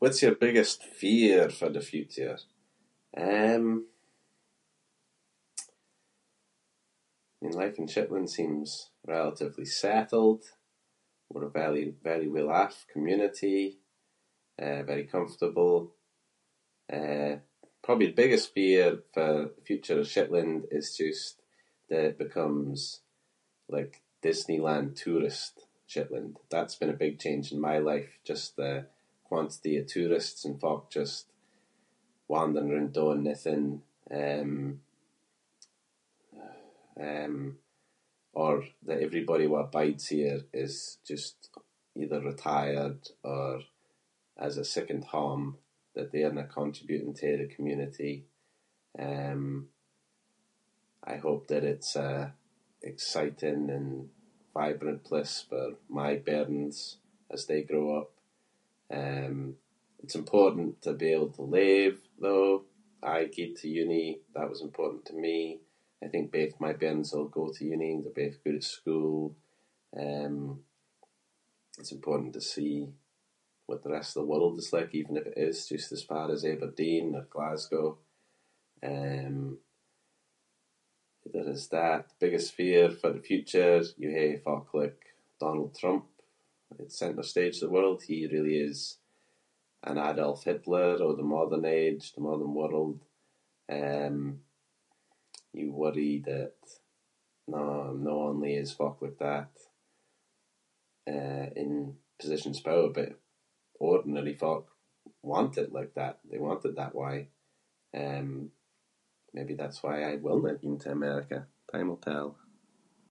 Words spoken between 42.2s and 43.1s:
retired